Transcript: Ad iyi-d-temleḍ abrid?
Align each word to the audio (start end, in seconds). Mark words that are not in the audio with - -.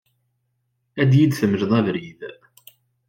Ad 1.01 1.11
iyi-d-temleḍ 1.13 1.71
abrid? 1.79 2.21